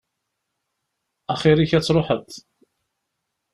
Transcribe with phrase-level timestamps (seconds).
[1.33, 2.27] Axir-k ad tṛuḥeḍ.